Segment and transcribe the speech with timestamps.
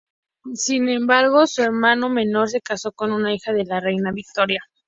[0.55, 4.61] Sin embargo, su hermano menor se casó con una hija de la reina Victoria.